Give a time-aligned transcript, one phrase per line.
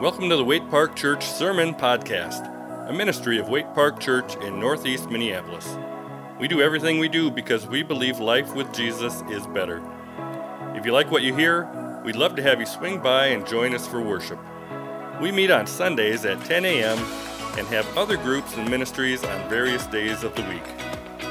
[0.00, 4.58] Welcome to the Waite Park Church Sermon Podcast, a ministry of Waite Park Church in
[4.58, 5.78] Northeast Minneapolis.
[6.40, 9.80] We do everything we do because we believe life with Jesus is better.
[10.74, 13.72] If you like what you hear, we'd love to have you swing by and join
[13.72, 14.40] us for worship.
[15.22, 16.98] We meet on Sundays at 10 a.m.
[17.56, 20.66] and have other groups and ministries on various days of the week.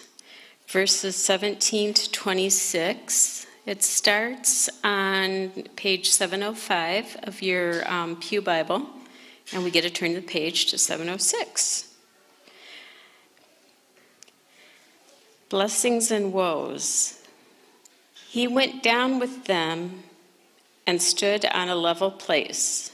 [0.68, 3.46] verses 17 to 26.
[3.66, 8.88] It starts on page 705 of your um, Pew Bible,
[9.54, 11.94] and we get to turn the page to 706.
[15.50, 17.22] Blessings and woes.
[18.28, 20.04] He went down with them
[20.88, 22.92] and stood on a level place.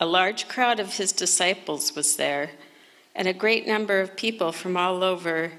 [0.00, 2.50] A large crowd of his disciples was there
[3.18, 5.50] and a great number of people from all over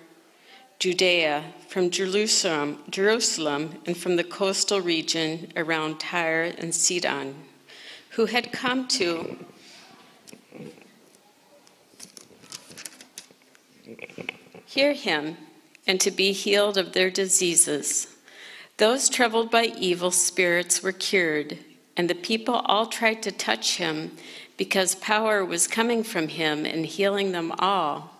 [0.79, 7.35] Judea, from Jerusalem, Jerusalem, and from the coastal region around Tyre and Sidon,
[8.11, 9.45] who had come to
[14.65, 15.35] hear him
[15.85, 18.07] and to be healed of their diseases.
[18.77, 21.57] Those troubled by evil spirits were cured,
[21.97, 24.15] and the people all tried to touch him
[24.59, 28.11] because power was coming from him and healing them all.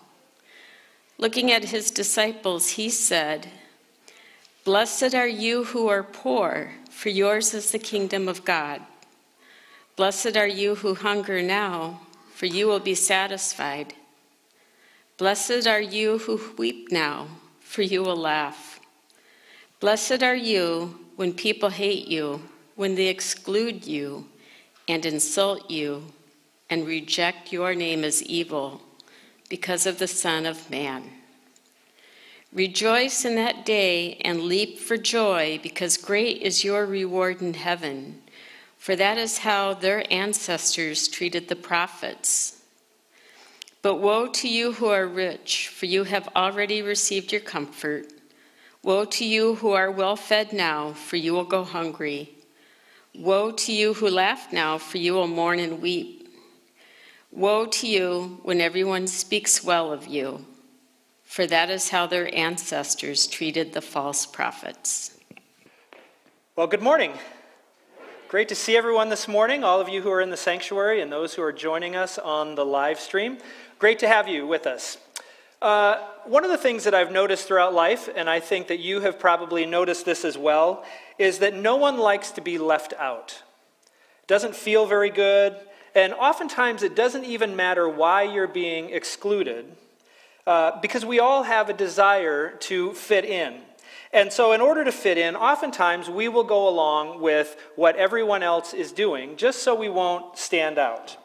[1.17, 3.49] Looking at his disciples, he said,
[4.63, 8.81] Blessed are you who are poor, for yours is the kingdom of God.
[9.97, 11.99] Blessed are you who hunger now,
[12.33, 13.93] for you will be satisfied.
[15.17, 17.27] Blessed are you who weep now,
[17.59, 18.79] for you will laugh.
[19.81, 22.41] Blessed are you when people hate you,
[22.77, 24.25] when they exclude you
[24.87, 26.13] and insult you
[26.69, 28.81] and reject your name as evil
[29.49, 31.09] because of the Son of Man.
[32.51, 38.21] Rejoice in that day and leap for joy, because great is your reward in heaven,
[38.77, 42.61] for that is how their ancestors treated the prophets.
[43.81, 48.07] But woe to you who are rich, for you have already received your comfort.
[48.81, 52.31] Woe to you who are well fed now, for you will go hungry.
[53.15, 56.18] Woe to you who laugh now, for you will mourn and weep.
[57.31, 60.47] Woe to you when everyone speaks well of you,
[61.23, 65.15] for that is how their ancestors treated the false prophets.
[66.55, 67.13] Well, good morning.
[68.29, 71.11] Great to see everyone this morning, all of you who are in the sanctuary and
[71.11, 73.37] those who are joining us on the live stream.
[73.77, 74.97] Great to have you with us.
[75.61, 79.01] Uh, one of the things that I've noticed throughout life, and I think that you
[79.01, 80.83] have probably noticed this as well,
[81.19, 83.43] is that no one likes to be left out.
[84.25, 85.55] Doesn't feel very good,
[85.95, 89.65] and oftentimes it doesn't even matter why you're being excluded,
[90.45, 93.61] uh, because we all have a desire to fit in.
[94.11, 98.41] And so, in order to fit in, oftentimes we will go along with what everyone
[98.41, 101.15] else is doing just so we won't stand out,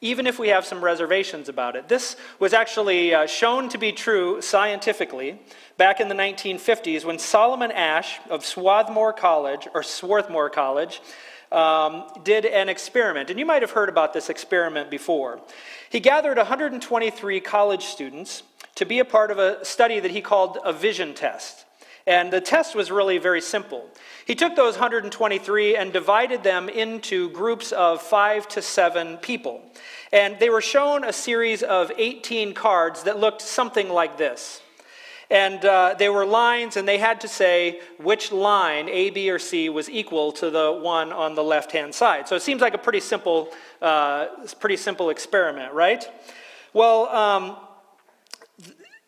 [0.00, 1.86] even if we have some reservations about it.
[1.86, 5.38] This was actually uh, shown to be true scientifically
[5.76, 11.00] back in the 1950s when Solomon Asch of Swarthmore College, or Swarthmore College,
[11.52, 15.40] um, did an experiment, and you might have heard about this experiment before.
[15.90, 18.42] He gathered 123 college students
[18.74, 21.64] to be a part of a study that he called a vision test.
[22.06, 23.88] And the test was really very simple.
[24.26, 29.60] He took those 123 and divided them into groups of five to seven people.
[30.12, 34.60] And they were shown a series of 18 cards that looked something like this.
[35.30, 39.40] And uh, they were lines, and they had to say which line, A, B, or
[39.40, 42.28] C, was equal to the one on the left hand side.
[42.28, 43.48] So it seems like a pretty simple,
[43.82, 44.26] uh,
[44.60, 46.08] pretty simple experiment, right?
[46.72, 47.56] Well, um,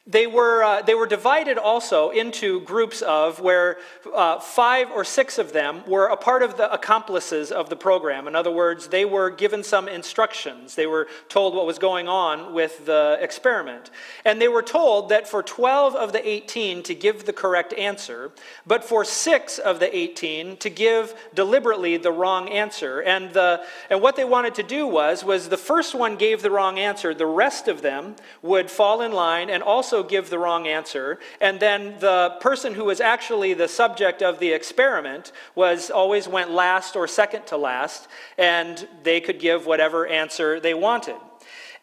[0.08, 3.76] they were, uh, they were divided also into groups of where
[4.14, 8.26] uh, five or six of them were a part of the accomplices of the program.
[8.26, 10.74] In other words, they were given some instructions.
[10.74, 13.91] They were told what was going on with the experiment.
[14.24, 18.33] And they were told that for 12 of the 18 to give the correct answer,
[18.66, 23.00] but for six of the 18 to give deliberately the wrong answer.
[23.00, 26.50] And, the, and what they wanted to do was, was the first one gave the
[26.50, 30.66] wrong answer, the rest of them would fall in line and also give the wrong
[30.66, 31.18] answer.
[31.41, 36.50] And then the person who was actually the subject of the experiment was always went
[36.50, 41.16] last or second to last, and they could give whatever answer they wanted.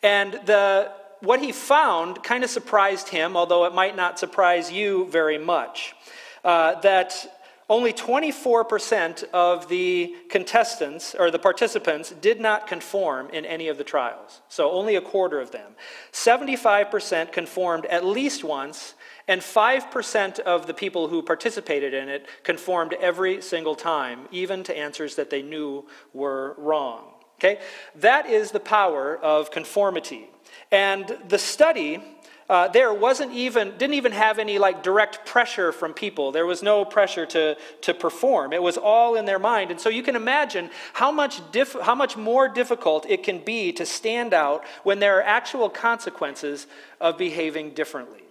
[0.04, 0.92] And the
[1.22, 5.96] what he found kind of surprised him, although it might not surprise you very much.
[6.44, 7.35] Uh, that
[7.68, 13.84] only 24% of the contestants or the participants did not conform in any of the
[13.84, 14.42] trials.
[14.50, 15.74] So only a quarter of them.
[16.12, 18.94] 75% conformed at least once,
[19.28, 24.78] and 5% of the people who participated in it conformed every single time, even to
[24.78, 27.06] answers that they knew were wrong.
[27.40, 27.60] Okay?
[27.96, 30.30] That is the power of conformity.
[30.72, 32.02] And the study
[32.48, 36.32] uh, there wasn't even didn't even have any like direct pressure from people.
[36.32, 38.54] There was no pressure to, to perform.
[38.54, 39.72] It was all in their mind.
[39.72, 43.72] And so you can imagine how much diff, how much more difficult it can be
[43.74, 46.68] to stand out when there are actual consequences
[47.02, 48.22] of behaving differently.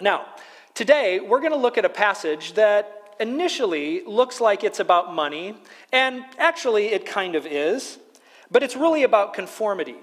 [0.00, 0.26] Now
[0.74, 5.56] today we're going to look at a passage that initially looks like it's about money
[5.92, 7.98] and actually it kind of is
[8.50, 9.96] but it's really about conformity.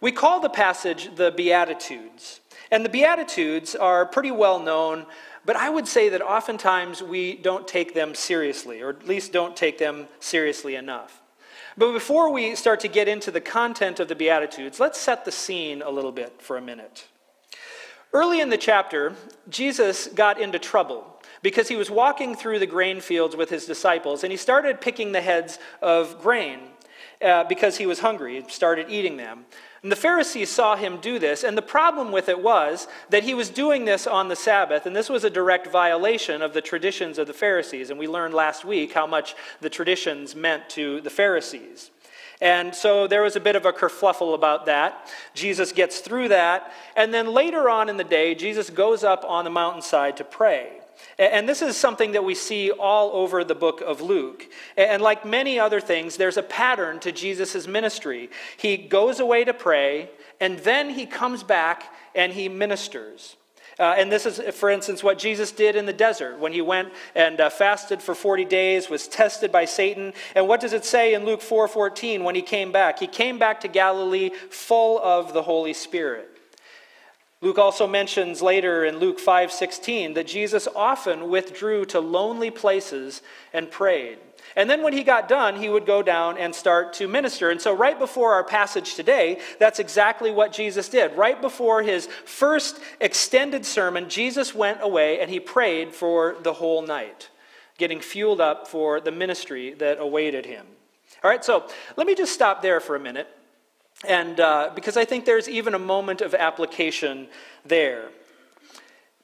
[0.00, 5.06] We call the passage the beatitudes and the Beatitudes are pretty well known,
[5.44, 9.56] but I would say that oftentimes we don't take them seriously, or at least don't
[9.56, 11.22] take them seriously enough.
[11.78, 15.32] But before we start to get into the content of the Beatitudes, let's set the
[15.32, 17.06] scene a little bit for a minute.
[18.12, 19.14] Early in the chapter,
[19.48, 21.06] Jesus got into trouble
[21.42, 25.12] because he was walking through the grain fields with his disciples and he started picking
[25.12, 26.60] the heads of grain
[27.22, 28.40] uh, because he was hungry.
[28.40, 29.44] He started eating them.
[29.86, 33.34] And the Pharisees saw him do this, and the problem with it was that he
[33.34, 37.18] was doing this on the Sabbath, and this was a direct violation of the traditions
[37.18, 37.88] of the Pharisees.
[37.88, 41.92] And we learned last week how much the traditions meant to the Pharisees.
[42.40, 45.08] And so there was a bit of a kerfluffle about that.
[45.34, 49.44] Jesus gets through that, and then later on in the day, Jesus goes up on
[49.44, 50.75] the mountainside to pray.
[51.18, 54.46] And this is something that we see all over the book of Luke.
[54.76, 58.30] And like many other things, there's a pattern to Jesus' ministry.
[58.58, 60.10] He goes away to pray,
[60.40, 63.36] and then he comes back and he ministers.
[63.78, 66.90] Uh, and this is, for instance, what Jesus did in the desert when he went
[67.14, 70.14] and uh, fasted for 40 days, was tested by Satan.
[70.34, 72.98] And what does it say in Luke 4:14 when he came back?
[72.98, 76.35] He came back to Galilee full of the Holy Spirit.
[77.42, 83.20] Luke also mentions later in Luke 5:16 that Jesus often withdrew to lonely places
[83.52, 84.18] and prayed.
[84.54, 87.50] And then when he got done, he would go down and start to minister.
[87.50, 91.14] And so, right before our passage today, that's exactly what Jesus did.
[91.14, 96.80] Right before his first extended sermon, Jesus went away and he prayed for the whole
[96.80, 97.28] night,
[97.76, 100.66] getting fueled up for the ministry that awaited him.
[101.22, 103.28] All right, so let me just stop there for a minute
[104.04, 107.28] and uh, because I think there's even a moment of application
[107.64, 108.10] there.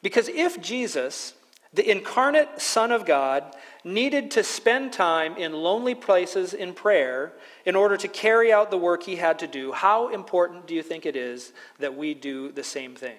[0.03, 1.35] Because if Jesus,
[1.73, 3.55] the incarnate Son of God,
[3.85, 7.33] needed to spend time in lonely places in prayer
[7.65, 10.83] in order to carry out the work he had to do, how important do you
[10.83, 13.17] think it is that we do the same thing?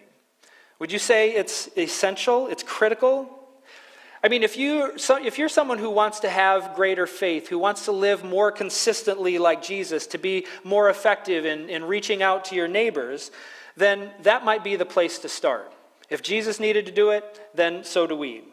[0.80, 3.43] Would you say it's essential, it's critical?
[4.26, 7.86] I mean, if, you, if you're someone who wants to have greater faith, who wants
[7.86, 12.56] to live more consistently like Jesus, to be more effective in, in reaching out to
[12.56, 13.32] your neighbors,
[13.76, 15.74] then that might be the place to start.
[16.10, 18.44] If Jesus needed to do it, then so do we.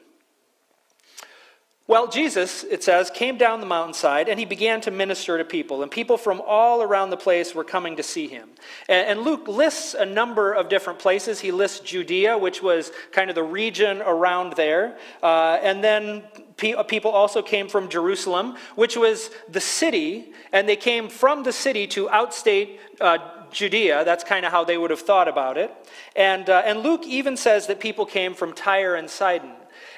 [1.91, 5.83] Well, Jesus, it says, came down the mountainside and he began to minister to people,
[5.83, 8.49] and people from all around the place were coming to see him.
[8.89, 11.41] And, Luke lists a number of different places.
[11.41, 16.23] He lists Judea, which was kind of the region around there, uh, and then
[16.77, 21.53] uh, people also came from Jerusalem, which was the city, and they came from the
[21.53, 23.19] city to outstate uh,
[23.51, 24.05] Judea.
[24.05, 25.75] That's kind of how they would have thought about it.
[26.15, 29.51] And, uh, and Luke even says that people came from Tyre and Sidon.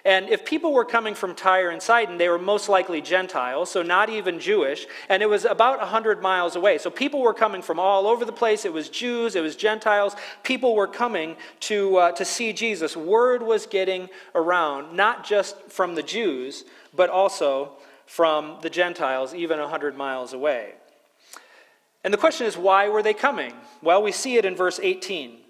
[0.04, 3.82] And if people were coming from Tyre and Sidon, they were most likely Gentiles, so
[3.82, 4.86] not even Jewish.
[5.08, 6.78] And it was about 100 miles away.
[6.78, 8.64] So people were coming from all over the place.
[8.64, 10.16] It was Jews, it was Gentiles.
[10.42, 12.96] People were coming to, uh, to see Jesus.
[12.96, 17.74] Word was getting around, not just from the Jews, but also
[18.06, 20.74] from the Gentiles, even 100 miles away.
[22.02, 23.54] And the question is, why were they coming?
[23.80, 25.41] Well, we see it in verse 18.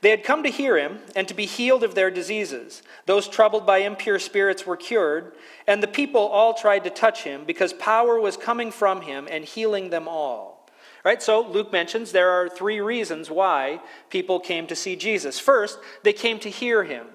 [0.00, 2.82] They had come to hear him and to be healed of their diseases.
[3.06, 5.32] Those troubled by impure spirits were cured,
[5.66, 9.44] and the people all tried to touch him because power was coming from him and
[9.44, 10.66] healing them all.
[11.04, 11.22] Right?
[11.22, 13.80] So Luke mentions there are three reasons why
[14.10, 15.38] people came to see Jesus.
[15.38, 17.06] First, they came to hear him.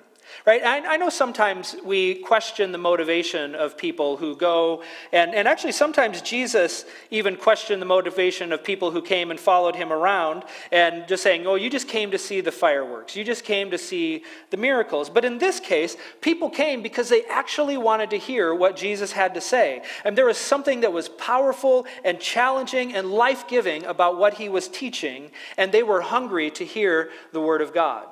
[0.46, 0.64] Right?
[0.64, 5.72] I, I, know sometimes we question the motivation of people who go, and, and actually
[5.72, 11.08] sometimes Jesus even questioned the motivation of people who came and followed him around and
[11.08, 13.16] just saying, oh, you just came to see the fireworks.
[13.16, 15.10] You just came to see the miracles.
[15.10, 19.34] But in this case, people came because they actually wanted to hear what Jesus had
[19.34, 19.82] to say.
[20.04, 24.50] And there was something that was powerful and challenging and life giving about what he
[24.50, 28.08] was teaching, and they were hungry to hear the word of God.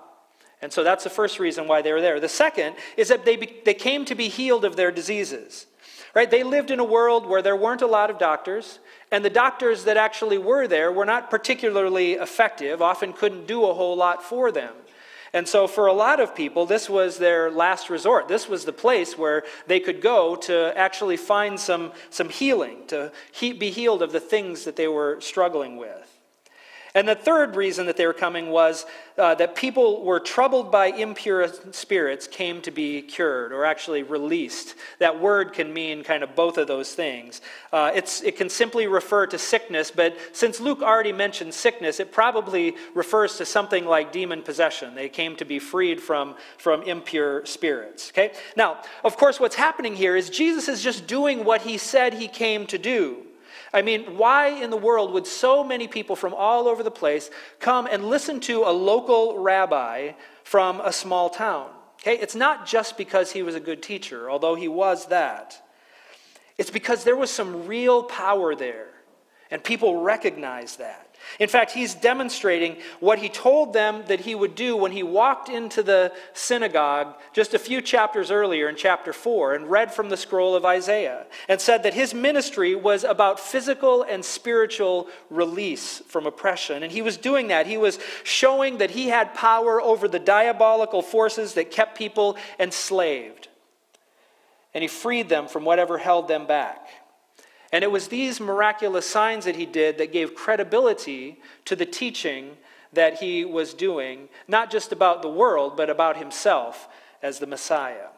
[0.63, 2.21] And so that's the first reason why they were there.
[2.21, 5.67] The second is that they, be, they came to be healed of their diseases.
[6.15, 6.31] Right?
[6.31, 8.79] They lived in a world where there weren't a lot of doctors,
[9.11, 13.73] and the doctors that actually were there were not particularly effective, often couldn't do a
[13.73, 14.73] whole lot for them.
[15.33, 18.27] And so, for a lot of people, this was their last resort.
[18.27, 23.11] This was the place where they could go to actually find some, some healing, to
[23.31, 26.12] he, be healed of the things that they were struggling with.
[26.95, 28.85] And the third reason that they were coming was
[29.17, 34.75] uh, that people were troubled by impure spirits came to be cured or actually released.
[34.99, 37.41] That word can mean kind of both of those things.
[37.71, 42.75] Uh, it can simply refer to sickness, but since Luke already mentioned sickness, it probably
[42.93, 44.93] refers to something like demon possession.
[44.93, 48.11] They came to be freed from, from impure spirits.
[48.11, 48.33] Okay?
[48.55, 52.27] Now, of course, what's happening here is Jesus is just doing what he said he
[52.27, 53.25] came to do.
[53.73, 57.31] I mean, why in the world would so many people from all over the place
[57.59, 60.11] come and listen to a local rabbi
[60.43, 61.71] from a small town?
[62.01, 65.59] Okay, it's not just because he was a good teacher, although he was that.
[66.57, 68.89] It's because there was some real power there,
[69.49, 71.12] and people recognized that.
[71.39, 75.49] In fact, he's demonstrating what he told them that he would do when he walked
[75.49, 80.17] into the synagogue just a few chapters earlier in chapter 4 and read from the
[80.17, 86.27] scroll of Isaiah and said that his ministry was about physical and spiritual release from
[86.27, 86.83] oppression.
[86.83, 87.65] And he was doing that.
[87.65, 93.47] He was showing that he had power over the diabolical forces that kept people enslaved.
[94.73, 96.87] And he freed them from whatever held them back.
[97.73, 102.51] And it was these miraculous signs that he did that gave credibility to the teaching
[102.93, 106.87] that he was doing, not just about the world, but about himself
[107.23, 108.09] as the Messiah.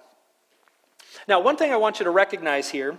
[1.25, 2.97] Now, one thing I want you to recognize here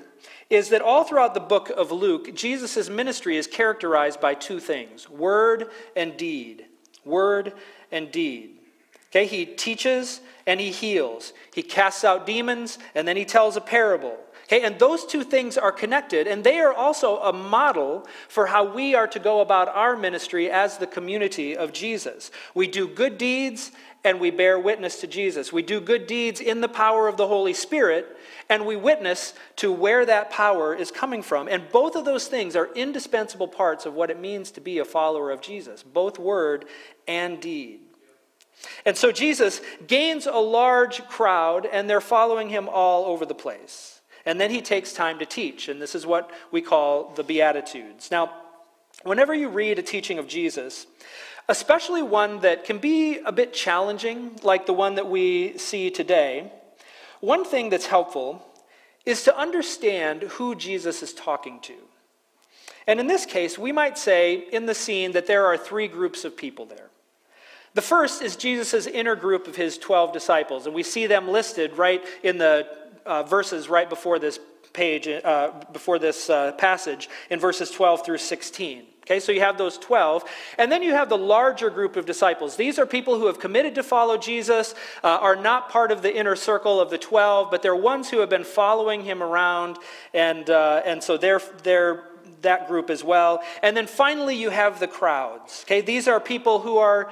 [0.49, 5.11] is that all throughout the book of Luke, Jesus' ministry is characterized by two things
[5.11, 6.65] word and deed.
[7.05, 7.53] Word
[7.93, 8.57] and deed.
[9.11, 11.35] Okay, he teaches and he heals.
[11.55, 14.17] He casts out demons and then he tells a parable.
[14.47, 18.65] Okay, and those two things are connected, and they are also a model for how
[18.65, 22.31] we are to go about our ministry as the community of Jesus.
[22.55, 23.73] We do good deeds
[24.05, 25.53] and we bear witness to Jesus.
[25.53, 28.17] We do good deeds in the power of the Holy Spirit,
[28.49, 31.49] and we witness to where that power is coming from.
[31.49, 34.85] And both of those things are indispensable parts of what it means to be a
[34.85, 36.67] follower of Jesus, both word
[37.09, 37.81] and deed.
[38.85, 43.96] And so Jesus gains a large crowd, and they're following him all over the place.
[44.27, 48.11] And then he takes time to teach, and this is what we call the Beatitudes.
[48.11, 48.33] Now,
[49.05, 50.87] whenever you read a teaching of Jesus,
[51.49, 56.53] especially one that can be a bit challenging, like the one that we see today,
[57.21, 58.43] one thing that's helpful
[59.05, 61.75] is to understand who Jesus is talking to.
[62.89, 66.25] And in this case, we might say in the scene that there are three groups
[66.25, 66.91] of people there.
[67.75, 71.77] The first is Jesus' inner group of his 12 disciples, and we see them listed
[71.77, 72.67] right in the
[73.07, 74.39] uh, verses right before this
[74.73, 78.85] page, uh, before this uh, passage, in verses 12 through 16.
[79.07, 80.25] Okay, so you have those 12.
[80.59, 82.57] And then you have the larger group of disciples.
[82.57, 86.15] These are people who have committed to follow Jesus, uh, are not part of the
[86.15, 89.79] inner circle of the 12, but they're ones who have been following him around.
[90.13, 92.03] And, uh, and so they're, they're
[92.43, 93.43] that group as well.
[93.63, 95.65] And then finally, you have the crowds.
[95.67, 97.09] Okay, these are people who are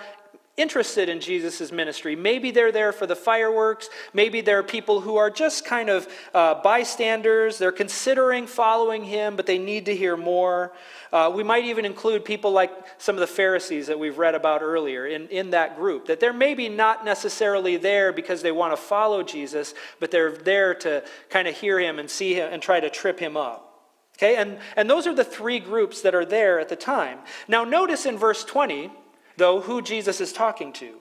[0.57, 2.15] interested in Jesus' ministry.
[2.15, 3.89] Maybe they're there for the fireworks.
[4.13, 7.59] Maybe there are people who are just kind of uh, bystanders.
[7.59, 10.73] They're considering following him, but they need to hear more.
[11.13, 14.63] Uh, we might even include people like some of the Pharisees that we've read about
[14.63, 18.77] earlier in, in that group, that they're maybe not necessarily there because they want to
[18.77, 22.79] follow Jesus, but they're there to kind of hear him and see him and try
[22.79, 23.73] to trip him up.
[24.17, 27.19] Okay, and, and those are the three groups that are there at the time.
[27.49, 28.93] Now, notice in verse 20,
[29.37, 30.97] though, who Jesus is talking to.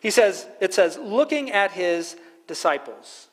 [0.00, 2.16] He says, it says, looking at his
[2.46, 3.28] disciples.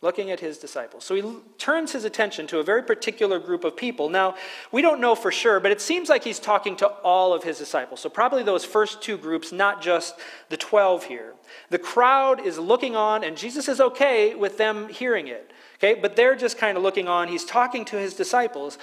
[0.00, 1.04] Looking at his disciples.
[1.04, 1.24] So he
[1.58, 4.08] turns his attention to a very particular group of people.
[4.08, 4.36] Now,
[4.70, 7.58] we don't know for sure, but it seems like he's talking to all of his
[7.58, 7.98] disciples.
[7.98, 10.14] So probably those first two groups, not just
[10.50, 11.34] the 12 here.
[11.70, 15.50] The crowd is looking on, and Jesus is okay with them hearing it.
[15.78, 17.26] Okay, but they're just kind of looking on.
[17.26, 18.78] He's talking to his disciples.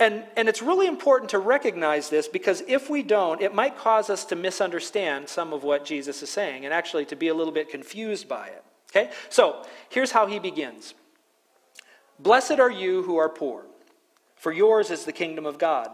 [0.00, 4.08] And, and it's really important to recognize this because if we don't, it might cause
[4.08, 7.52] us to misunderstand some of what Jesus is saying and actually to be a little
[7.52, 8.64] bit confused by it.
[8.90, 9.12] Okay?
[9.28, 10.94] So here's how he begins
[12.18, 13.66] Blessed are you who are poor,
[14.36, 15.90] for yours is the kingdom of God.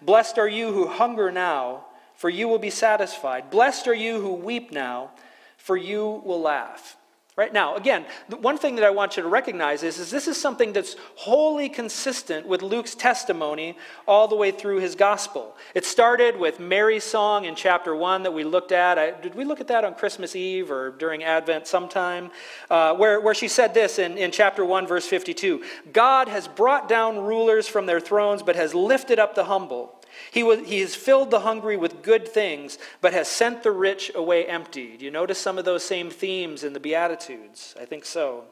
[0.00, 3.50] Blessed are you who hunger now, for you will be satisfied.
[3.50, 5.10] Blessed are you who weep now,
[5.58, 6.96] for you will laugh.
[7.36, 10.26] Right now, again, the one thing that I want you to recognize is, is this
[10.26, 13.76] is something that's wholly consistent with Luke's testimony
[14.08, 15.54] all the way through his gospel.
[15.74, 18.98] It started with Mary's song in chapter 1 that we looked at.
[18.98, 22.30] I, did we look at that on Christmas Eve or during Advent sometime?
[22.70, 25.62] Uh, where, where she said this in, in chapter 1, verse 52
[25.92, 29.95] God has brought down rulers from their thrones, but has lifted up the humble.
[30.30, 34.10] He, was, he has filled the hungry with good things, but has sent the rich
[34.14, 34.96] away empty.
[34.96, 37.74] Do you notice some of those same themes in the Beatitudes?
[37.80, 38.44] I think so.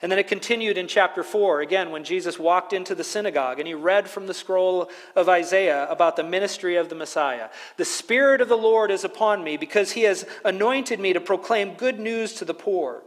[0.00, 3.66] And then it continued in chapter 4, again, when Jesus walked into the synagogue and
[3.66, 7.48] he read from the scroll of Isaiah about the ministry of the Messiah.
[7.78, 11.74] The Spirit of the Lord is upon me because he has anointed me to proclaim
[11.74, 13.02] good news to the poor.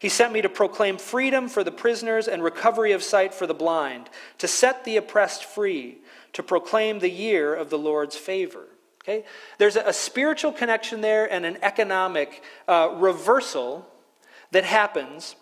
[0.00, 3.54] He sent me to proclaim freedom for the prisoners and recovery of sight for the
[3.54, 5.98] blind, to set the oppressed free
[6.36, 8.66] to proclaim the year of the Lord's favor.
[9.02, 9.24] Okay?
[9.56, 13.88] There's a, spiritual connection there and an economic uh, reversal
[14.50, 15.34] that happens,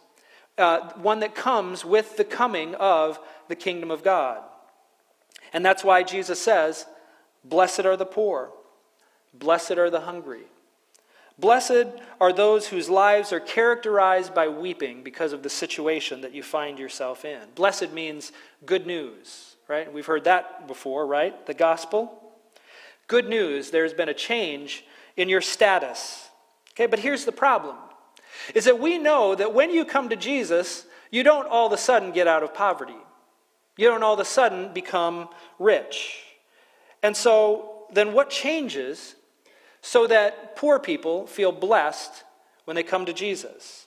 [0.56, 4.40] uh, one that comes with the coming of the kingdom of God.
[5.52, 6.86] And that's why Jesus says,
[7.42, 8.52] Blessed are the poor,
[9.32, 10.44] blessed are the hungry.
[11.40, 11.88] Blessed
[12.20, 16.78] are those whose lives are characterized by weeping because of the situation that you find
[16.78, 17.40] yourself in.
[17.56, 18.30] Blessed means
[18.64, 19.92] good news right?
[19.92, 21.46] We've heard that before, right?
[21.46, 22.20] The gospel.
[23.06, 24.84] Good news, there's been a change
[25.16, 26.28] in your status.
[26.72, 27.76] Okay, but here's the problem
[28.54, 31.78] is that we know that when you come to Jesus, you don't all of a
[31.78, 32.96] sudden get out of poverty.
[33.76, 35.28] You don't all of a sudden become
[35.58, 36.22] rich.
[37.02, 39.14] And so then what changes
[39.82, 42.24] so that poor people feel blessed
[42.64, 43.86] when they come to Jesus?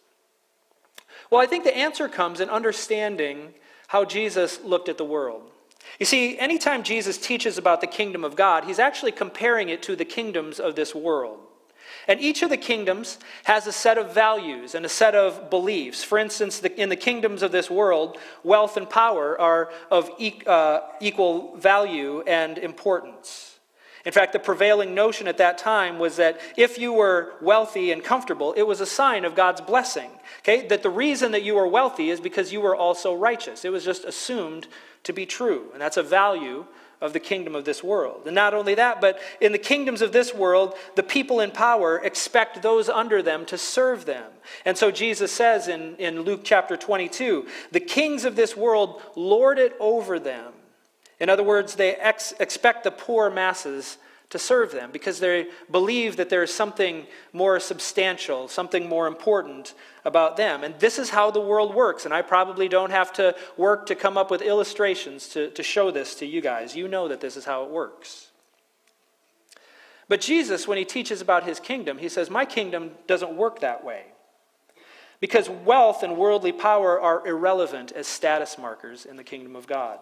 [1.30, 3.54] Well, I think the answer comes in understanding
[3.88, 5.52] how Jesus looked at the world.
[6.00, 9.96] You see, anytime Jesus teaches about the kingdom of God, he's actually comparing it to
[9.96, 11.40] the kingdoms of this world.
[12.08, 16.04] And each of the kingdoms has a set of values and a set of beliefs.
[16.04, 20.42] For instance, the, in the kingdoms of this world, wealth and power are of e-
[20.46, 23.57] uh, equal value and importance.
[24.08, 28.02] In fact, the prevailing notion at that time was that if you were wealthy and
[28.02, 30.10] comfortable, it was a sign of God's blessing.
[30.40, 30.66] Okay?
[30.66, 33.66] That the reason that you were wealthy is because you were also righteous.
[33.66, 34.70] It was just assumed
[35.04, 35.66] to be true.
[35.74, 36.66] And that's a value
[37.02, 38.22] of the kingdom of this world.
[38.28, 41.98] And not only that, but in the kingdoms of this world, the people in power
[42.02, 44.32] expect those under them to serve them.
[44.64, 49.60] And so Jesus says in, in Luke chapter 22 the kings of this world lord
[49.60, 50.54] it over them.
[51.20, 53.98] In other words, they ex- expect the poor masses
[54.30, 59.74] to serve them because they believe that there is something more substantial, something more important
[60.04, 60.64] about them.
[60.64, 62.06] And this is how the world works.
[62.06, 65.92] And I probably don't have to work to come up with illustrations to, to show
[65.92, 66.76] this to you guys.
[66.76, 68.28] You know that this is how it works.
[70.10, 73.84] But Jesus, when he teaches about his kingdom, he says, My kingdom doesn't work that
[73.84, 74.04] way.
[75.20, 80.00] Because wealth and worldly power are irrelevant as status markers in the kingdom of God.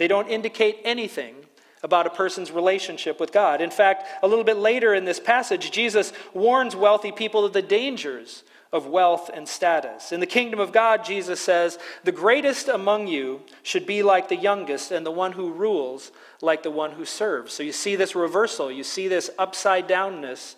[0.00, 1.34] They don't indicate anything
[1.82, 3.60] about a person's relationship with God.
[3.60, 7.60] In fact, a little bit later in this passage, Jesus warns wealthy people of the
[7.60, 10.10] dangers of wealth and status.
[10.10, 14.36] In the kingdom of God, Jesus says, the greatest among you should be like the
[14.36, 17.52] youngest, and the one who rules like the one who serves.
[17.52, 20.54] So you see this reversal, you see this upside downness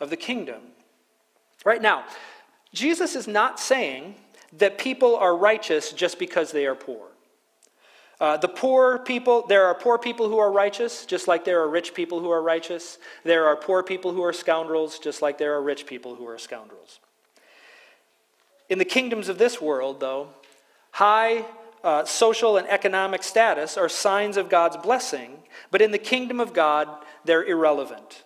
[0.00, 0.60] of the kingdom.
[1.64, 2.04] Right now,
[2.74, 4.16] Jesus is not saying
[4.52, 7.11] that people are righteous just because they are poor.
[8.22, 11.68] Uh, the poor people, there are poor people who are righteous, just like there are
[11.68, 12.98] rich people who are righteous.
[13.24, 16.38] There are poor people who are scoundrels, just like there are rich people who are
[16.38, 17.00] scoundrels.
[18.68, 20.28] In the kingdoms of this world, though,
[20.92, 21.44] high
[21.82, 26.52] uh, social and economic status are signs of God's blessing, but in the kingdom of
[26.52, 26.86] God,
[27.24, 28.22] they're irrelevant.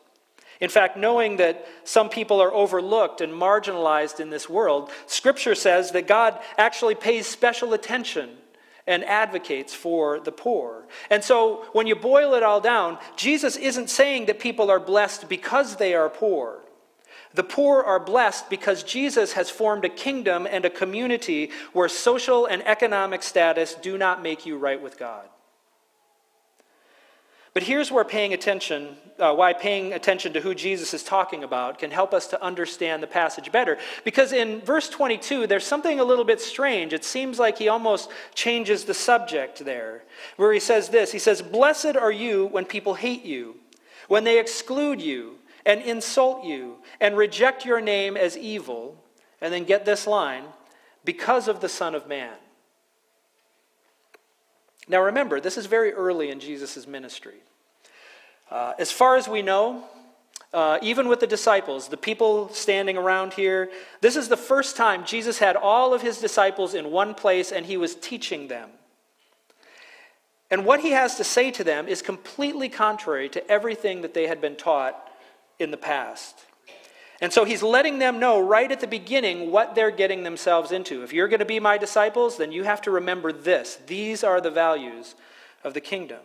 [0.60, 5.92] In fact, knowing that some people are overlooked and marginalized in this world, Scripture says
[5.92, 8.36] that God actually pays special attention
[8.86, 10.86] and advocates for the poor.
[11.10, 15.28] And so when you boil it all down, Jesus isn't saying that people are blessed
[15.28, 16.62] because they are poor.
[17.34, 22.46] The poor are blessed because Jesus has formed a kingdom and a community where social
[22.46, 25.28] and economic status do not make you right with God.
[27.56, 31.78] But here's where paying attention, uh, why paying attention to who Jesus is talking about
[31.78, 33.78] can help us to understand the passage better.
[34.04, 36.92] Because in verse 22, there's something a little bit strange.
[36.92, 40.04] It seems like he almost changes the subject there,
[40.36, 43.56] where he says this He says, Blessed are you when people hate you,
[44.08, 49.02] when they exclude you and insult you and reject your name as evil.
[49.40, 50.44] And then get this line
[51.06, 52.34] because of the Son of Man.
[54.88, 57.38] Now remember, this is very early in Jesus' ministry.
[58.50, 59.84] Uh, as far as we know,
[60.54, 63.70] uh, even with the disciples, the people standing around here,
[64.00, 67.66] this is the first time Jesus had all of his disciples in one place and
[67.66, 68.70] he was teaching them.
[70.50, 74.28] And what he has to say to them is completely contrary to everything that they
[74.28, 75.10] had been taught
[75.58, 76.45] in the past.
[77.20, 81.02] And so he's letting them know right at the beginning what they're getting themselves into.
[81.02, 83.78] If you're going to be my disciples, then you have to remember this.
[83.86, 85.14] These are the values
[85.64, 86.20] of the kingdom.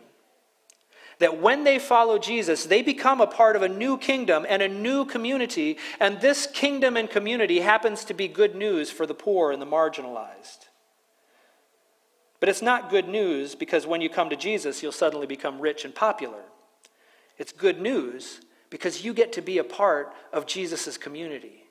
[1.18, 4.68] That when they follow Jesus, they become a part of a new kingdom and a
[4.68, 9.50] new community, and this kingdom and community happens to be good news for the poor
[9.50, 10.68] and the marginalized.
[12.40, 15.84] But it's not good news because when you come to Jesus, you'll suddenly become rich
[15.84, 16.42] and popular.
[17.38, 18.40] It's good news
[18.72, 21.66] because you get to be a part of Jesus' community.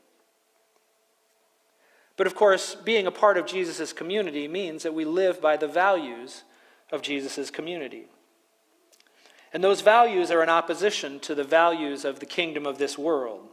[2.16, 5.68] But of course, being a part of Jesus' community means that we live by the
[5.68, 6.44] values
[6.92, 8.06] of Jesus' community.
[9.52, 13.48] And those values are in opposition to the values of the kingdom of this world.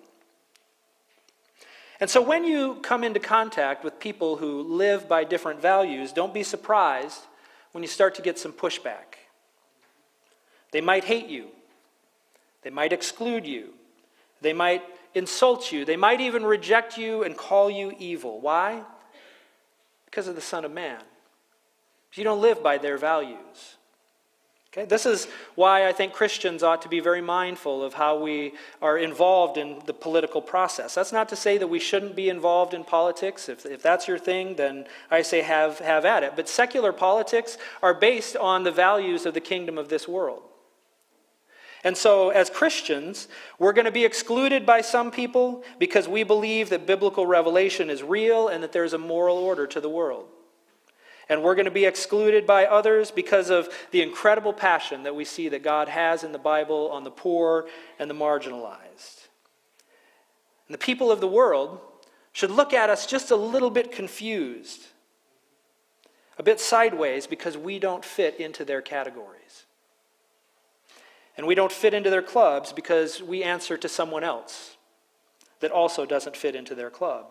[2.00, 6.34] And so when you come into contact with people who live by different values, don't
[6.34, 7.22] be surprised
[7.72, 9.16] when you start to get some pushback.
[10.70, 11.48] They might hate you.
[12.62, 13.74] They might exclude you.
[14.40, 14.82] They might
[15.14, 15.84] insult you.
[15.84, 18.40] They might even reject you and call you evil.
[18.40, 18.82] Why?
[20.04, 21.00] Because of the Son of Man.
[22.14, 23.76] You don't live by their values.
[24.72, 24.84] Okay?
[24.84, 28.98] This is why I think Christians ought to be very mindful of how we are
[28.98, 30.94] involved in the political process.
[30.94, 33.48] That's not to say that we shouldn't be involved in politics.
[33.48, 36.34] If, if that's your thing, then I say have, have at it.
[36.36, 40.42] But secular politics are based on the values of the kingdom of this world.
[41.84, 46.70] And so, as Christians, we're going to be excluded by some people because we believe
[46.70, 50.26] that biblical revelation is real and that there's a moral order to the world.
[51.28, 55.24] And we're going to be excluded by others because of the incredible passion that we
[55.24, 59.28] see that God has in the Bible on the poor and the marginalized.
[60.66, 61.80] And the people of the world
[62.32, 64.86] should look at us just a little bit confused,
[66.38, 69.37] a bit sideways, because we don't fit into their categories.
[71.38, 74.76] And we don't fit into their clubs because we answer to someone else
[75.60, 77.26] that also doesn't fit into their club.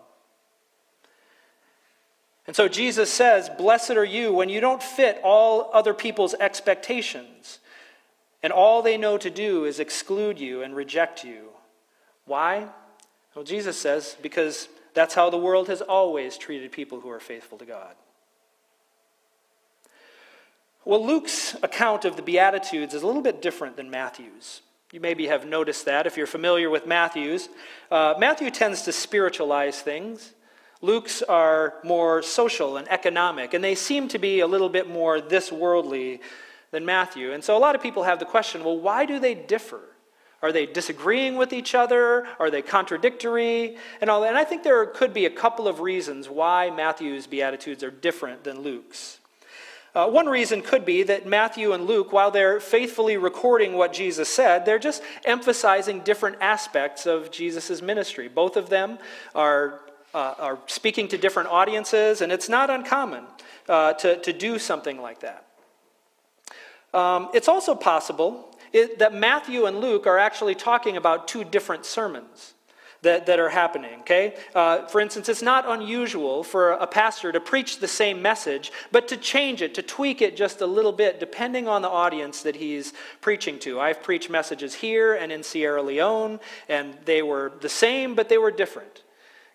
[2.48, 7.60] And so Jesus says, Blessed are you when you don't fit all other people's expectations,
[8.42, 11.50] and all they know to do is exclude you and reject you.
[12.26, 12.68] Why?
[13.36, 17.58] Well, Jesus says, because that's how the world has always treated people who are faithful
[17.58, 17.96] to God.
[20.88, 24.62] Well, Luke's account of the Beatitudes is a little bit different than Matthew's.
[24.94, 27.50] You maybe have noticed that if you're familiar with Matthew's.
[27.92, 30.32] Uh, Matthew tends to spiritualize things.
[30.80, 35.20] Luke's are more social and economic, and they seem to be a little bit more
[35.20, 36.22] this worldly
[36.72, 37.34] than Matthew.
[37.34, 39.82] And so a lot of people have the question well, why do they differ?
[40.42, 42.26] Are they disagreeing with each other?
[42.40, 43.76] Are they contradictory?
[44.00, 44.30] And all that.
[44.30, 48.46] And I think there could be a couple of reasons why Matthew's Beatitudes are different
[48.46, 49.20] than Luke's.
[49.98, 54.30] Uh, one reason could be that Matthew and Luke, while they're faithfully recording what Jesus
[54.30, 58.28] said, they're just emphasizing different aspects of Jesus' ministry.
[58.28, 59.00] Both of them
[59.34, 59.82] are
[60.14, 63.24] uh, are speaking to different audiences, and it's not uncommon
[63.68, 65.48] uh, to, to do something like that.
[66.94, 71.86] Um, it's also possible it, that Matthew and Luke are actually talking about two different
[71.86, 72.54] sermons
[73.02, 74.36] that, that are happening, okay?
[74.56, 79.08] Uh, for instance, it's not unusual for a pastor to preach the same message, but
[79.08, 82.56] to change it, to tweak it just a little bit, depending on the audience that
[82.56, 83.80] he's preaching to.
[83.80, 88.38] I've preached messages here and in Sierra Leone, and they were the same, but they
[88.38, 89.04] were different.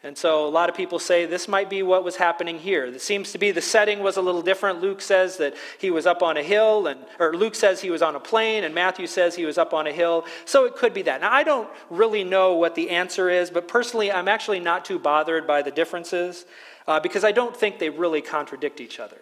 [0.04, 2.86] And so a lot of people say this might be what was happening here.
[2.86, 4.80] It seems to be the setting was a little different.
[4.80, 8.02] Luke says that he was up on a hill, and or Luke says he was
[8.02, 10.24] on a plain, and Matthew says he was up on a hill.
[10.44, 11.20] So it could be that.
[11.20, 14.98] Now I don't really know what the answer is, but personally, I'm actually not too
[14.98, 16.46] bothered by the differences
[16.88, 19.18] uh, because I don't think they really contradict each other.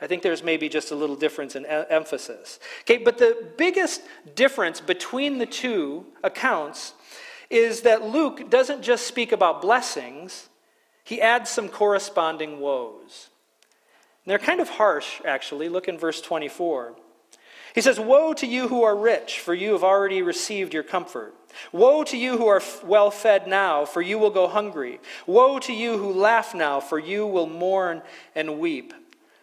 [0.00, 2.58] I think there's maybe just a little difference in emphasis.
[2.80, 4.02] Okay, but the biggest
[4.34, 6.94] difference between the two accounts
[7.54, 10.48] is that Luke doesn't just speak about blessings,
[11.04, 13.28] he adds some corresponding woes.
[14.24, 15.68] And they're kind of harsh, actually.
[15.68, 16.96] Look in verse 24.
[17.74, 21.34] He says, Woe to you who are rich, for you have already received your comfort.
[21.72, 24.98] Woe to you who are well fed now, for you will go hungry.
[25.26, 28.02] Woe to you who laugh now, for you will mourn
[28.34, 28.92] and weep.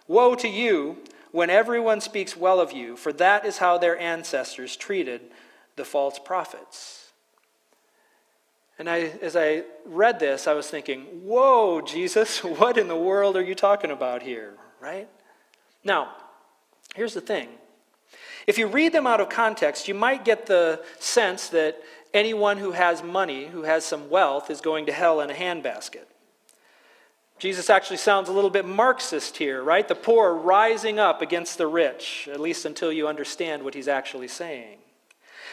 [0.08, 0.97] Woe to you
[1.32, 5.21] when everyone speaks well of you, for that is how their ancestors treated
[5.78, 7.01] the false prophets.
[8.82, 13.38] And I, as I read this, I was thinking, whoa, Jesus, what in the world
[13.38, 15.08] are you talking about here, right?
[15.84, 16.15] Now,
[16.96, 17.48] here's the thing.
[18.48, 21.80] If you read them out of context, you might get the sense that
[22.12, 26.06] anyone who has money, who has some wealth, is going to hell in a handbasket.
[27.38, 29.88] Jesus actually sounds a little bit Marxist here, right?
[29.88, 34.28] The poor rising up against the rich, at least until you understand what he's actually
[34.28, 34.80] saying.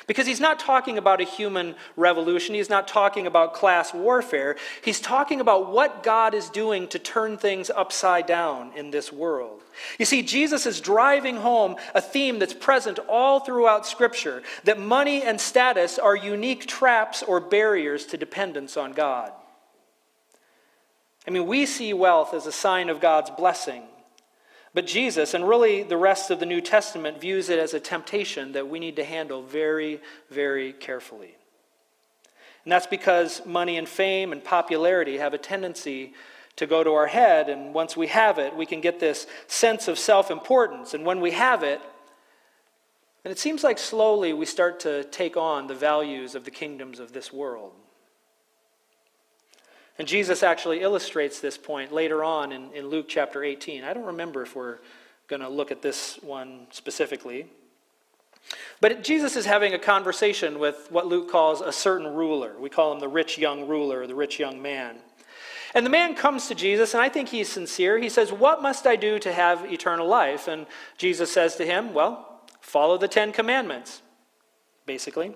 [0.09, 4.57] Because he's not talking about a human revolution, he's not talking about class warfare.
[4.83, 9.61] He's talking about what God is doing to turn things upside down in this world.
[9.99, 15.23] You see, Jesus is driving home a theme that's present all throughout Scripture that money
[15.23, 19.31] and status are unique traps or barriers to dependence on God.
[21.27, 23.83] I mean, we see wealth as a sign of God's blessing.
[24.79, 28.53] But Jesus, and really the rest of the New Testament, views it as a temptation
[28.53, 31.35] that we need to handle very, very carefully.
[32.63, 36.15] And that's because money and fame and popularity have a tendency
[36.55, 39.89] to go to our head, and once we have it, we can get this sense
[39.89, 40.95] of self importance.
[40.95, 41.81] And when we have it,
[43.25, 47.01] and it seems like slowly we start to take on the values of the kingdoms
[47.01, 47.73] of this world.
[49.99, 53.83] And Jesus actually illustrates this point later on in, in Luke chapter 18.
[53.83, 54.79] I don't remember if we're
[55.27, 57.47] going to look at this one specifically.
[58.81, 62.55] But Jesus is having a conversation with what Luke calls a certain ruler.
[62.59, 64.99] We call him the rich young ruler, the rich young man.
[65.75, 67.99] And the man comes to Jesus, and I think he's sincere.
[67.99, 70.49] He says, What must I do to have eternal life?
[70.49, 74.01] And Jesus says to him, Well, follow the Ten Commandments,
[74.87, 75.35] basically.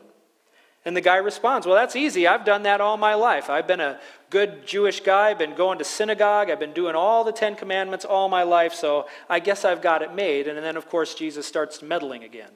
[0.85, 2.27] And the guy responds, Well, that's easy.
[2.27, 3.49] I've done that all my life.
[3.49, 5.31] I've been a good Jewish guy.
[5.31, 6.51] I've been going to synagogue.
[6.51, 10.03] I've been doing all the Ten Commandments all my life, so I guess I've got
[10.03, 10.49] it made.
[10.49, 12.51] And then, of course, Jesus starts meddling again.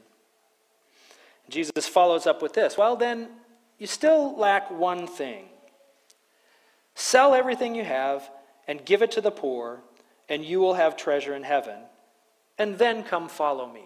[1.49, 3.29] Jesus follows up with this Well, then,
[3.79, 5.45] you still lack one thing.
[6.95, 8.29] Sell everything you have
[8.67, 9.81] and give it to the poor,
[10.29, 11.79] and you will have treasure in heaven.
[12.59, 13.85] And then come follow me.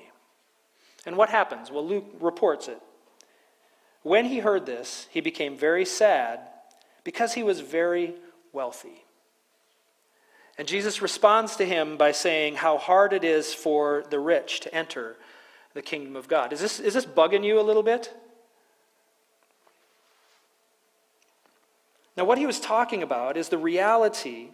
[1.05, 1.71] And what happens?
[1.71, 2.81] Well, Luke reports it.
[4.03, 6.41] When he heard this, he became very sad
[7.05, 8.15] because he was very
[8.53, 9.05] wealthy.
[10.59, 14.75] And Jesus responds to him by saying how hard it is for the rich to
[14.75, 15.17] enter
[15.75, 16.53] the kingdom of God.
[16.53, 18.15] Is this, is this bugging you a little bit?
[22.17, 24.49] Now, what he was talking about is the reality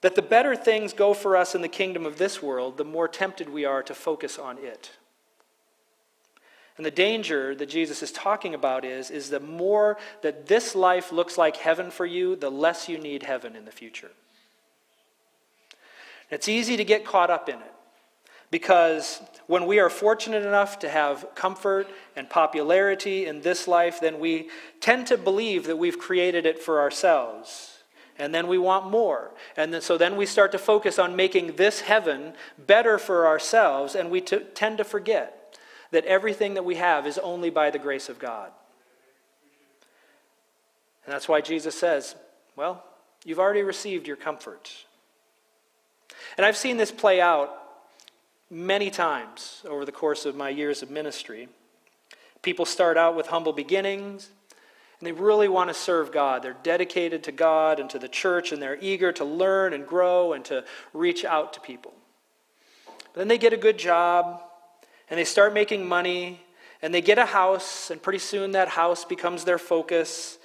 [0.00, 3.08] that the better things go for us in the kingdom of this world, the more
[3.08, 4.92] tempted we are to focus on it.
[6.78, 11.10] And the danger that Jesus is talking about is, is the more that this life
[11.10, 14.12] looks like heaven for you, the less you need heaven in the future.
[16.30, 17.72] It's easy to get caught up in it
[18.52, 24.20] because when we are fortunate enough to have comfort and popularity in this life, then
[24.20, 24.48] we
[24.80, 27.78] tend to believe that we've created it for ourselves.
[28.20, 29.32] And then we want more.
[29.56, 33.96] And then, so then we start to focus on making this heaven better for ourselves,
[33.96, 35.37] and we t- tend to forget
[35.90, 38.50] that everything that we have is only by the grace of God.
[41.04, 42.14] And that's why Jesus says,
[42.56, 42.84] Well,
[43.24, 44.70] you've already received your comfort.
[46.36, 47.50] And I've seen this play out
[48.50, 51.48] many times over the course of my years of ministry.
[52.42, 54.28] People start out with humble beginnings,
[55.00, 56.42] and they really want to serve God.
[56.42, 60.32] They're dedicated to God and to the church, and they're eager to learn and grow
[60.32, 61.94] and to reach out to people.
[62.86, 64.42] But then they get a good job,
[65.10, 66.40] and they start making money
[66.80, 70.38] and they get a house, and pretty soon that house becomes their focus,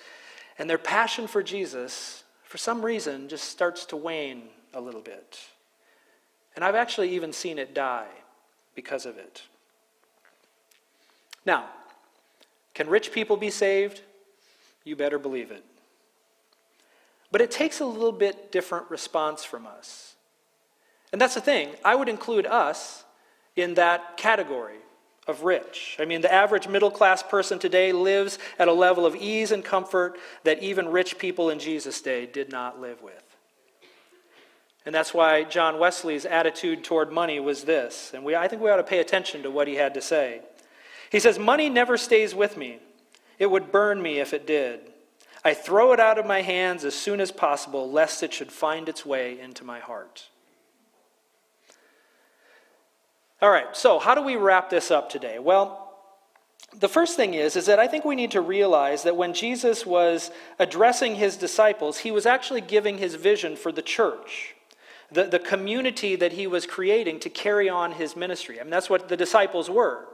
[0.58, 5.40] and their passion for Jesus, for some reason, just starts to wane a little bit.
[6.56, 8.08] And I've actually even seen it die
[8.74, 9.44] because of it.
[11.46, 11.66] Now,
[12.74, 14.02] can rich people be saved?
[14.84, 15.64] You better believe it.
[17.32, 20.16] But it takes a little bit different response from us.
[21.12, 21.70] And that's the thing.
[21.84, 23.04] I would include us
[23.56, 24.78] in that category
[25.28, 25.96] of rich.
[26.00, 29.64] I mean, the average middle class person today lives at a level of ease and
[29.64, 33.24] comfort that even rich people in Jesus' day did not live with.
[34.86, 38.12] And that's why John Wesley's attitude toward money was this.
[38.14, 40.42] And we, I think we ought to pay attention to what he had to say.
[41.10, 42.80] He says, Money never stays with me.
[43.40, 44.82] It would burn me if it did.
[45.46, 48.90] I throw it out of my hands as soon as possible, lest it should find
[48.90, 50.30] its way into my heart.
[53.44, 55.38] All right, so how do we wrap this up today?
[55.38, 55.92] Well,
[56.80, 59.86] the first thing is is that I think we need to realize that when Jesus
[59.86, 64.56] was addressing his disciples, he was actually giving his vision for the church.
[65.12, 68.62] The, the community that he was creating to carry on his ministry.
[68.62, 70.06] I mean, that's what the disciples were.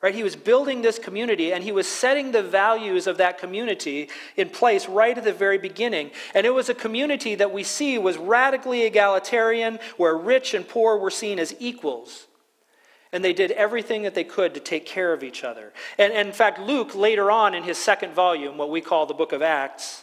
[0.00, 0.14] Right?
[0.14, 4.48] He was building this community and he was setting the values of that community in
[4.48, 6.10] place right at the very beginning.
[6.34, 10.96] And it was a community that we see was radically egalitarian, where rich and poor
[10.96, 12.28] were seen as equals.
[13.12, 15.72] And they did everything that they could to take care of each other.
[15.98, 19.14] And, and in fact, Luke, later on in his second volume, what we call the
[19.14, 20.01] book of Acts,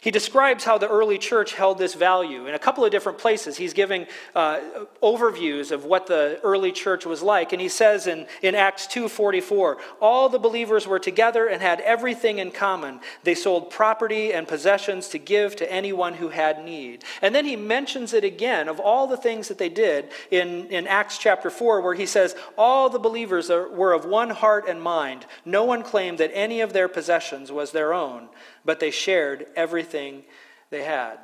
[0.00, 3.58] he describes how the early church held this value in a couple of different places.
[3.58, 4.60] He's giving uh,
[5.02, 7.52] overviews of what the early church was like.
[7.52, 12.38] And he says in, in Acts 2.44, all the believers were together and had everything
[12.38, 13.00] in common.
[13.24, 17.04] They sold property and possessions to give to anyone who had need.
[17.20, 20.86] And then he mentions it again of all the things that they did in, in
[20.86, 24.80] Acts chapter 4, where he says, all the believers are, were of one heart and
[24.80, 25.26] mind.
[25.44, 28.30] No one claimed that any of their possessions was their own
[28.64, 31.18] but they shared everything they had.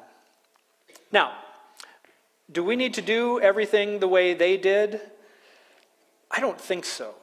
[1.13, 1.33] Now,
[2.51, 5.01] do we need to do everything the way they did?
[6.31, 7.15] I don't think so.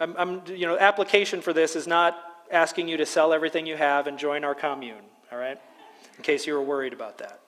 [0.00, 2.16] I'm, I'm, you know, application for this is not
[2.50, 5.58] asking you to sell everything you have and join our commune, all right?
[6.16, 7.40] In case you were worried about that.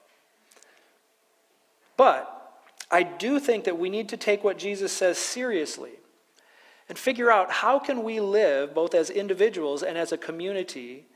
[1.97, 2.33] But
[2.91, 5.93] I do think that we need to take what Jesus says seriously
[6.89, 11.07] and figure out how can we live both as individuals and as a community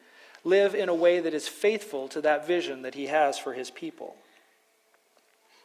[0.45, 3.71] live in a way that is faithful to that vision that he has for his
[3.71, 4.17] people.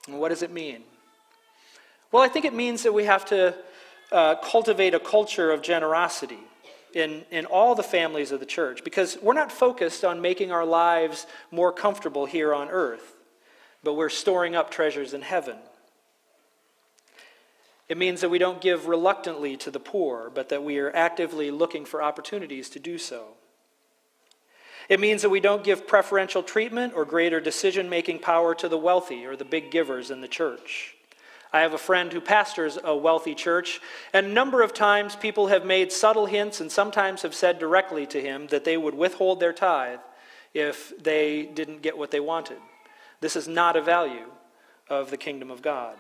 [0.08, 0.84] And what does it mean?
[2.12, 3.56] Well, I think it means that we have to
[4.12, 6.40] uh, cultivate a culture of generosity
[6.94, 10.66] in, in all the families of the church because we're not focused on making our
[10.66, 13.16] lives more comfortable here on earth,
[13.84, 15.58] but we're storing up treasures in heaven.
[17.88, 21.52] It means that we don't give reluctantly to the poor, but that we are actively
[21.52, 23.34] looking for opportunities to do so.
[24.88, 28.78] It means that we don't give preferential treatment or greater decision making power to the
[28.78, 30.96] wealthy or the big givers in the church.
[31.52, 33.80] I have a friend who pastors a wealthy church,
[34.14, 38.06] and a number of times people have made subtle hints and sometimes have said directly
[38.08, 40.00] to him that they would withhold their tithe
[40.54, 42.58] if they didn't get what they wanted.
[43.22, 44.30] This is not a value
[44.90, 45.96] of the kingdom of God.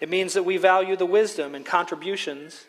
[0.00, 2.66] It means that we value the wisdom and contributions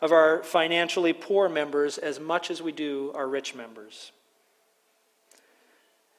[0.00, 4.12] of our financially poor members as much as we do our rich members.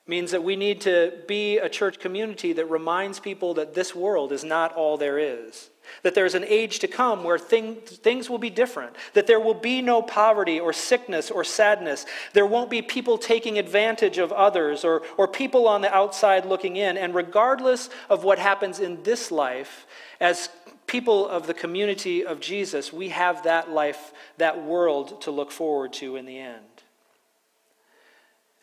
[0.06, 3.96] It means that we need to be a church community that reminds people that this
[3.96, 5.70] world is not all there is.
[6.04, 8.96] That there's an age to come where thing, things will be different.
[9.13, 12.06] That there will be no poverty or sickness or sadness.
[12.34, 16.76] There won't be people taking advantage of others or, or people on the outside looking
[16.76, 16.98] in.
[16.98, 19.88] And regardless of what happens in this life,
[20.20, 20.50] as
[20.89, 25.93] people of the community of Jesus, we have that life, that world to look forward
[25.93, 26.65] to in the end.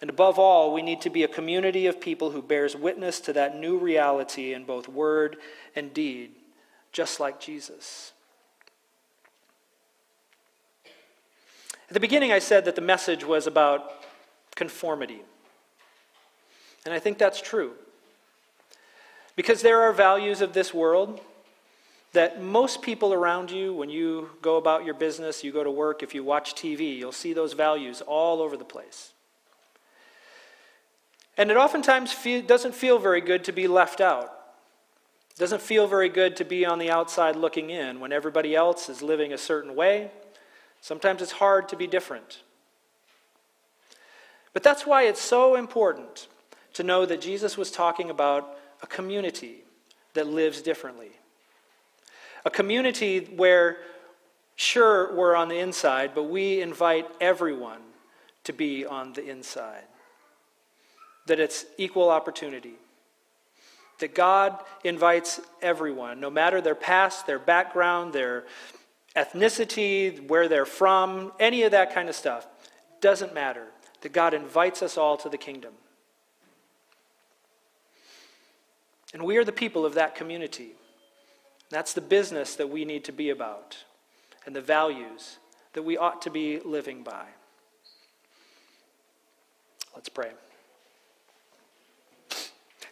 [0.00, 3.32] And above all, we need to be a community of people who bears witness to
[3.34, 5.36] that new reality in both word
[5.76, 6.32] and deed,
[6.90, 8.12] just like Jesus.
[11.88, 13.92] At the beginning, I said that the message was about
[14.56, 15.22] conformity.
[16.84, 17.74] And I think that's true.
[19.36, 21.20] Because there are values of this world
[22.16, 26.02] that most people around you, when you go about your business, you go to work,
[26.02, 29.12] if you watch TV, you'll see those values all over the place.
[31.36, 34.32] And it oftentimes doesn't feel very good to be left out.
[35.30, 38.88] It doesn't feel very good to be on the outside looking in when everybody else
[38.88, 40.10] is living a certain way.
[40.80, 42.40] Sometimes it's hard to be different.
[44.54, 46.28] But that's why it's so important
[46.72, 49.64] to know that Jesus was talking about a community
[50.14, 51.10] that lives differently.
[52.46, 53.78] A community where,
[54.54, 57.80] sure, we're on the inside, but we invite everyone
[58.44, 59.82] to be on the inside.
[61.26, 62.74] That it's equal opportunity.
[63.98, 68.44] That God invites everyone, no matter their past, their background, their
[69.16, 72.46] ethnicity, where they're from, any of that kind of stuff.
[73.00, 73.66] Doesn't matter.
[74.02, 75.72] That God invites us all to the kingdom.
[79.12, 80.74] And we are the people of that community.
[81.70, 83.76] That's the business that we need to be about
[84.44, 85.38] and the values
[85.72, 87.26] that we ought to be living by.
[89.94, 90.30] Let's pray.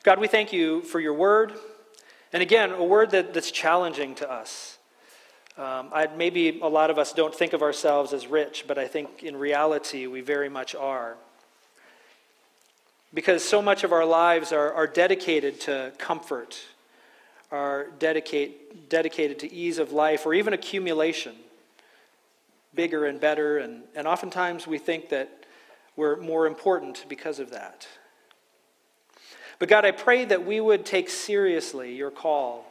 [0.02, 1.52] God, we thank you for your word.
[2.32, 4.78] And again, a word that, that's challenging to us.
[5.56, 9.22] Um, maybe a lot of us don't think of ourselves as rich, but I think
[9.22, 11.16] in reality we very much are.
[13.14, 16.60] Because so much of our lives are, are dedicated to comfort
[17.54, 21.36] are dedicate, dedicated to ease of life or even accumulation,
[22.74, 23.58] bigger and better.
[23.58, 25.46] And, and oftentimes we think that
[25.94, 27.86] we're more important because of that.
[29.60, 32.66] But God, I pray that we would take seriously your call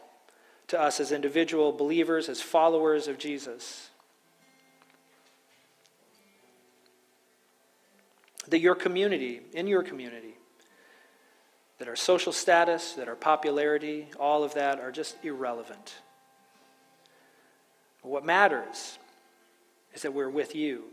[0.68, 3.90] to us as individual believers, as followers of Jesus.
[8.50, 10.36] That your community, in your community,
[11.84, 15.96] that our social status, that our popularity, all of that are just irrelevant.
[18.04, 18.98] What matters
[19.94, 20.86] is that we're with you,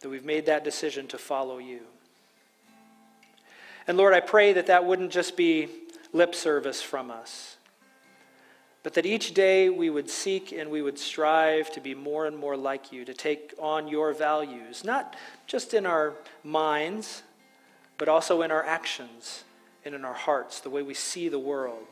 [0.00, 1.82] that we've made that decision to follow you.
[3.86, 5.68] And Lord, I pray that that wouldn't just be
[6.12, 7.58] lip service from us,
[8.82, 12.36] but that each day we would seek and we would strive to be more and
[12.36, 15.14] more like you, to take on your values, not
[15.46, 17.22] just in our minds,
[18.02, 19.44] but also in our actions
[19.84, 21.84] and in our hearts, the way we see the world.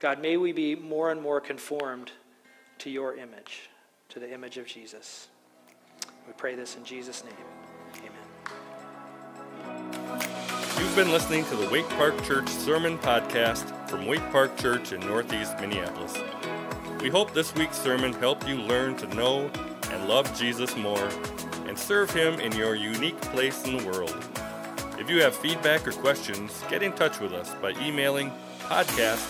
[0.00, 2.10] God, may we be more and more conformed
[2.78, 3.70] to your image,
[4.08, 5.28] to the image of Jesus.
[6.26, 7.34] We pray this in Jesus' name.
[8.00, 8.26] Amen.
[10.80, 14.98] You've been listening to the Waite Park Church Sermon Podcast from Waite Park Church in
[15.02, 16.18] Northeast Minneapolis.
[17.00, 19.48] We hope this week's sermon helped you learn to know
[19.92, 21.08] and love Jesus more
[21.74, 24.16] and serve Him in your unique place in the world.
[24.96, 29.28] If you have feedback or questions, get in touch with us by emailing podcast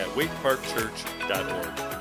[0.00, 1.93] at waiteparkchurch.org.